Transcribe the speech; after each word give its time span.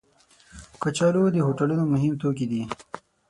کچالو 0.81 1.23
د 1.33 1.37
هوټلونو 1.45 1.83
مهم 1.93 2.13
توکي 2.21 2.45
دي 2.51 2.61